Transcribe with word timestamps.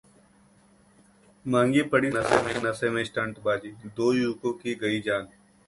महंगी 1.45 1.81
पड़ी 1.91 2.11
शराब 2.11 2.47
के 2.47 2.67
नशे 2.67 2.89
में 2.89 3.03
स्टंटबाजी, 3.03 3.71
दो 3.95 4.11
युवकों 4.13 4.53
की 4.53 4.75
गई 4.75 5.01
जान 5.01 5.27